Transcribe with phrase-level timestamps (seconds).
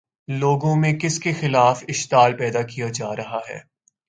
[0.27, 3.59] لوگوں میں کس کے خلاف اشتعال پیدا کیا جا رہا ہے؟